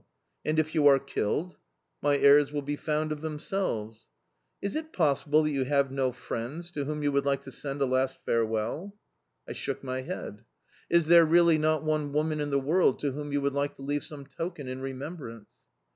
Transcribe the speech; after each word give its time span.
"And 0.43 0.57
if 0.57 0.73
you 0.73 0.87
are 0.87 0.97
killed?" 0.97 1.57
"My 2.01 2.17
heirs 2.17 2.51
will 2.51 2.63
be 2.63 2.75
found 2.75 3.11
of 3.11 3.21
themselves." 3.21 4.07
"Is 4.59 4.75
it 4.75 4.91
possible 4.91 5.43
that 5.43 5.51
you 5.51 5.63
have 5.65 5.91
no 5.91 6.11
friends, 6.11 6.71
to 6.71 6.85
whom 6.85 7.03
you 7.03 7.11
would 7.11 7.23
like 7.23 7.43
to 7.43 7.51
send 7.51 7.81
a 7.81 7.85
last 7.85 8.17
farewell?"... 8.25 8.95
I 9.47 9.53
shook 9.53 9.83
my 9.83 10.01
head. 10.01 10.43
"Is 10.89 11.05
there, 11.05 11.23
really, 11.23 11.59
not 11.59 11.83
one 11.83 12.13
woman 12.13 12.41
in 12.41 12.49
the 12.49 12.57
world 12.59 12.97
to 13.01 13.11
whom 13.11 13.31
you 13.31 13.41
would 13.41 13.53
like 13.53 13.75
to 13.75 13.83
leave 13.83 14.03
some 14.03 14.25
token 14.25 14.67
in 14.67 14.81
remembrance?"... 14.81 15.45